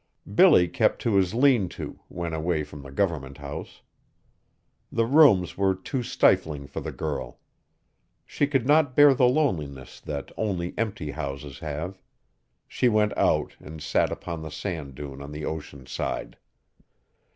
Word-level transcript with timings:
Billy 0.33 0.67
kept 0.67 0.99
to 1.03 1.13
his 1.17 1.35
lean 1.35 1.69
to, 1.69 1.99
when 2.07 2.33
away 2.33 2.63
from 2.63 2.81
the 2.81 2.91
government 2.91 3.37
house. 3.37 3.83
The 4.91 5.05
rooms 5.05 5.55
were 5.59 5.75
too 5.75 6.01
stifling 6.01 6.65
for 6.65 6.81
the 6.81 6.91
girl. 6.91 7.37
She 8.25 8.47
could 8.47 8.65
not 8.65 8.95
bear 8.95 9.13
the 9.13 9.27
loneliness 9.27 9.99
that 9.99 10.31
only 10.37 10.73
empty 10.75 11.11
houses 11.11 11.59
have; 11.59 12.01
she 12.67 12.89
went 12.89 13.15
out 13.15 13.55
and 13.59 13.79
sat 13.79 14.11
upon 14.11 14.41
the 14.41 14.49
sand 14.49 14.95
dune 14.95 15.21
on 15.21 15.31
the 15.31 15.45
ocean 15.45 15.85
side. 15.85 16.37